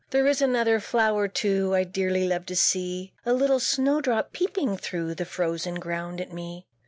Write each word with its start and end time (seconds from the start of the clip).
There 0.09 0.25
is 0.25 0.41
another 0.41 0.79
flower, 0.79 1.27
too, 1.27 1.75
I 1.75 1.83
dearly 1.83 2.27
love 2.27 2.47
to 2.47 2.55
see; 2.55 3.13
The 3.23 3.35
little 3.35 3.59
Snowdrop, 3.59 4.33
peeping 4.33 4.77
through 4.77 5.13
The 5.13 5.25
frozen 5.25 5.75
ground 5.75 6.19
at 6.19 6.33
me. 6.33 6.65